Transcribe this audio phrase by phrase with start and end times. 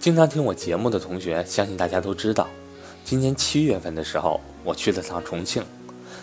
[0.00, 2.48] 经常听我节目的同学，相信大家都知道，
[3.04, 5.62] 今年七月份的时候，我去了趟重庆，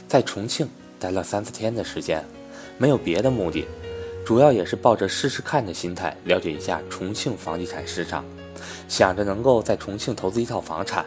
[0.08, 0.68] 在重庆
[1.00, 2.26] 待了三四天的时间，
[2.80, 3.68] 没有别的目的，
[4.26, 8.26] 主要也是抱着试试看的心态，了解一下重庆房地产市场，
[8.88, 11.06] 想着能够在重庆投资一套房产。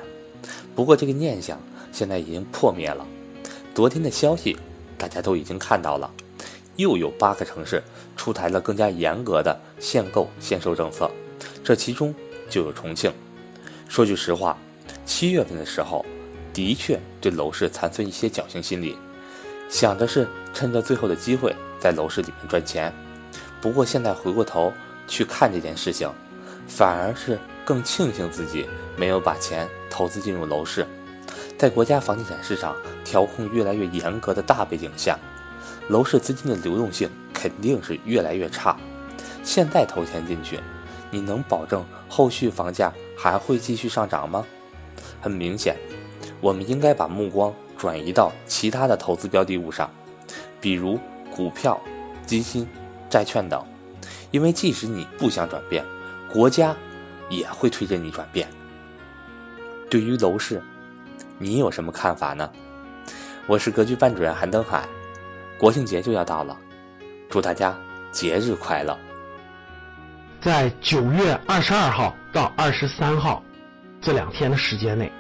[0.72, 1.60] 不过这个念想
[1.90, 3.04] 现在已经破灭了。
[3.74, 4.56] 昨天的消息
[4.96, 6.08] 大家都已经看到了，
[6.76, 7.82] 又有八个城市
[8.16, 11.10] 出台了更加严格的限购限售政策，
[11.64, 12.14] 这其中。
[12.50, 13.10] 就有重庆。
[13.88, 14.58] 说句实话，
[15.06, 16.04] 七月份的时候，
[16.52, 18.96] 的确对楼市残存一些侥幸心理，
[19.68, 22.92] 想的是趁着最后的机会在楼市里面赚钱。
[23.60, 24.72] 不过现在回过头
[25.06, 26.10] 去看这件事情，
[26.66, 30.86] 反而是更庆幸自己没有把钱投资进入楼市。
[31.58, 32.74] 在国家房地产市场
[33.04, 35.18] 调控越来越严格的大背景下，
[35.88, 38.76] 楼市资金的流动性肯定是越来越差。
[39.42, 40.58] 现在投钱进去。
[41.10, 44.46] 你能保证后续房价还会继续上涨吗？
[45.20, 45.76] 很明显，
[46.40, 49.90] 我们应该把目光转移到其他的投资标的物上，
[50.60, 50.98] 比如
[51.34, 51.80] 股票、
[52.24, 52.66] 基金、
[53.08, 53.64] 债券等。
[54.30, 55.84] 因为即使你不想转变，
[56.32, 56.76] 国家
[57.28, 58.48] 也会推着你转变。
[59.90, 60.62] 对于楼市，
[61.36, 62.48] 你有什么看法呢？
[63.48, 64.88] 我是格局班主任韩登海，
[65.58, 66.56] 国庆节就要到了，
[67.28, 67.76] 祝大家
[68.12, 68.96] 节日快乐！
[70.40, 73.44] 在九月二十二号到二十三号
[74.00, 75.12] 这两天的时间内，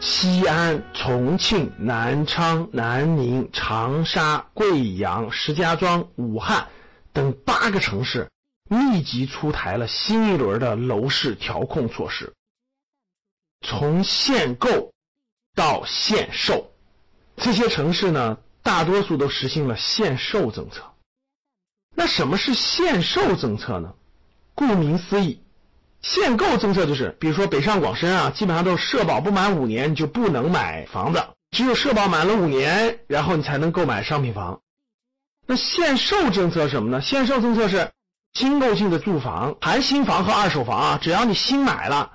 [0.00, 6.68] 西安、重庆、南昌、南宁、长沙、贵阳、石家庄、武汉
[7.14, 8.30] 等八个城市
[8.68, 12.30] 密集出台了新一轮的楼市调控措施，
[13.66, 14.92] 从限购
[15.54, 16.70] 到限售，
[17.36, 20.82] 这些城市呢，大多数都实行了限售政策。
[21.94, 23.94] 那什么是限售政策呢？
[24.60, 25.42] 顾名思义，
[26.02, 34.60] 限购政策就是，比如说北上广深啊，基本上都是社保不满五年你就不能买房子，只有社保满了五年，然后你才能购买商品房。
[35.46, 37.00] 那限售政策什么呢？
[37.00, 37.90] 限售政策是
[38.34, 42.12] 新购进的住房，含新房和二手房啊，只要你新买了，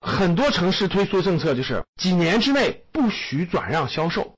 [0.00, 4.34] 很多城市推出政策就是几年之内不许转让销售。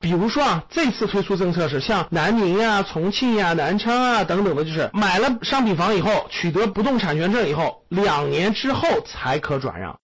[0.00, 9.98] 比如说啊，这次推出政策是像南宁呀、重庆呀、南昌啊等等的，就是买了商品房以后，取得不动产权证以后，两年之后才可转让。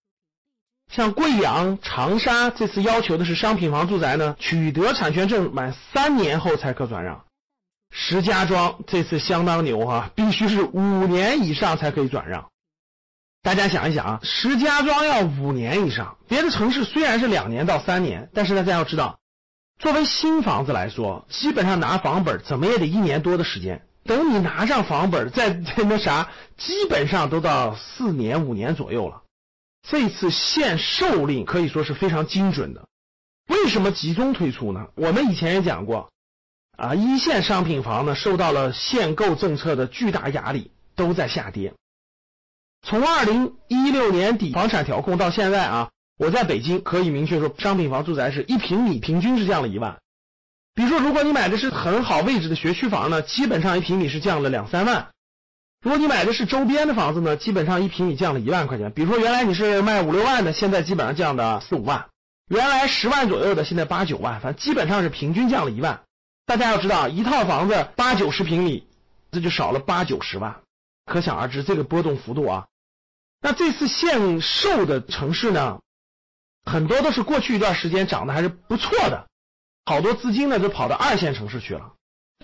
[0.93, 7.25] 像贵阳、长沙这次要求的是商品房住宅呢，取得产权证满三年后才可转让。
[7.91, 12.49] 石家庄这次相当牛哈，必须是五年以上才可以转让。
[13.43, 19.19] 大家想一想啊，石家庄要五年以上，别的城市虽然是两年到三年，但是大家要知道。
[19.85, 23.87] 作为新房子来说，基本上拿房本怎么也得一年多的时间。
[24.05, 29.25] 等你拿上房本，再那啥，基本上都到四年五年左右了。
[29.87, 32.89] 这次限售令可以说是非常精准的。
[33.49, 34.87] 为什么集中推出呢？
[34.95, 36.09] 我们以前也讲过，
[36.79, 41.75] 啊，一线商品房呢受到了限购政策的巨大压力，都在下跌。
[42.81, 45.91] 从二零一六年底房产调控到现在啊。
[46.25, 49.99] 我在北京可以明确说，商品房住宅是一平米平均是降了一万。
[50.75, 55.11] 比如说，如果你买的是很好位置的学区房呢，基本上一平米是降了两三万；
[55.83, 58.91] 如果你买的是周边的房子呢，基本上一平米降了一万块钱。
[58.93, 62.07] 比如说，原来你是卖五六万的，现在基本上降的四五万；
[62.49, 66.01] 原来十万左右的，现在八九万，反正基本上是平均降了一万。
[66.47, 68.87] 大家要知道，一套房子八九十平米，
[69.31, 70.57] 这就少了八九十万，
[71.05, 72.67] 可想而知这个波动幅度啊。
[73.43, 75.81] 那这次限售的城市呢？
[76.65, 79.27] 很多都是过去一段时间涨得还是不错的，
[79.85, 81.93] 好多资金呢就跑到二线城市去了。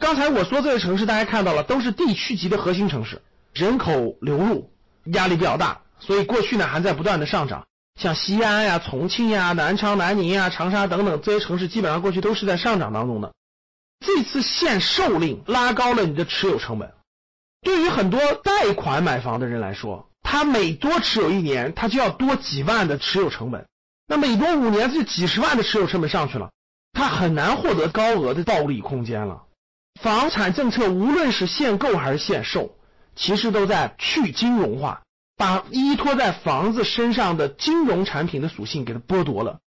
[0.01, 3.21] 刚才我说这些城市，大家看到了，都是地区级的核心城市，
[3.53, 4.73] 人口流入
[5.07, 7.67] 压力比较大，所以过去呢还在不断的上涨。
[8.01, 13.33] 像西安呀、重庆呀、南昌、南宁呀、长沙等等这些城市，基本上过去都是在上涨当中的。
[14.01, 16.93] 这次限售令拉高了你的持有成本，
[17.61, 23.67] 对于很多贷款买房的人来说，他每多持有一年，他就要多几万的持有成本。
[24.11, 26.51] 那每多五年，这几十万的持有成本上去了，
[26.93, 29.45] 他很难获得高额的暴利空间了。
[30.03, 32.75] 房产政策无论是限购还是限售，
[33.15, 35.03] 其实都在去金融化，
[35.37, 39.61] 把依托在房子身上的金融产品的属性给它剥夺了。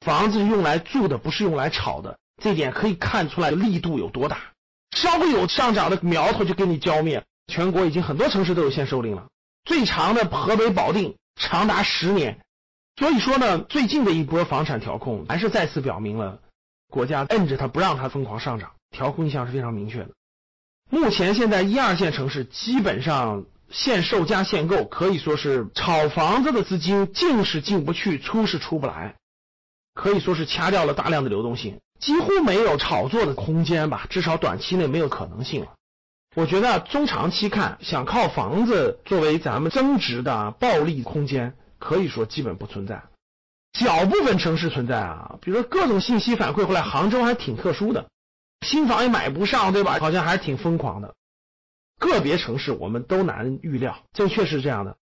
[0.00, 4.38] 房子用来住的，不是用来炒的，这点可以看出来力度有多大。
[4.96, 7.22] 稍微有上涨的苗头就给你浇灭。
[7.52, 9.26] 全国已经很多城市都有限售令了，
[9.66, 12.38] 最长的河北保定长达十年。
[12.96, 16.40] 所以说呢，最近的一波房产调控还是再次表明了
[16.90, 20.10] 国家摁着它不让它疯狂上涨，调控意向是非常明确的。
[20.90, 29.14] 目前现在一二线城市基本上限售加限购，可以说是炒房子的资金进是进不去，出是出不来，
[29.94, 35.72] 可以说是掐掉了大量的流动性，几乎没有炒作的空间吧，至少短期内没有可能性了。
[36.34, 43.02] 我觉得中长期看，想靠房子作为咱们增值的暴利空间，可以说基本不存在。
[43.72, 48.08] 小部分城市存在啊，比如说各种信息反馈回来，杭州还挺特殊的，
[48.64, 49.98] 新房也买不上，对吧？
[49.98, 51.14] 好像还是挺疯狂的。
[51.98, 54.96] 个别城市我们都难预料，这确实是这样的。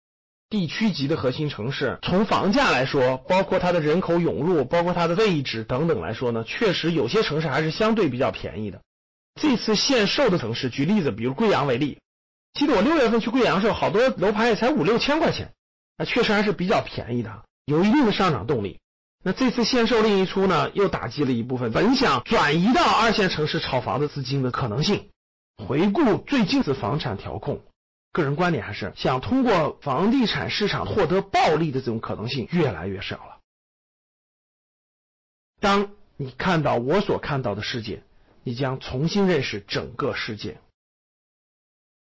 [0.49, 8.81] 地区级的核心城市，从房价来说，包括它的人口涌入，包括它的位置等等来说呢，确实有些城市还是相对比较便宜的。
[9.41, 11.99] 这次限售的城市，举例子，比如贵阳为例，
[12.53, 15.53] 记得我六月份去贵阳时候，好多楼盘也才五六千块钱，
[15.97, 18.79] 那确实还是比较便宜的，有一定的上涨动力。
[19.23, 25.09] 那这次限售令一出呢，又打击了一部分本想转移到二线城市炒房的资金的可能性。
[25.57, 27.61] 回顾最近的房产调控，
[28.11, 33.39] 个人观点还是想通过房地产市场获得暴利的这种可能性越来越少了。
[35.59, 38.03] 当你看到我所看到的世界。
[38.43, 40.61] 你将重新认识整个世界。